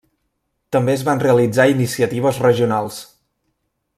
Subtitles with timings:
[0.75, 3.01] També es van realitzar iniciatives regionals.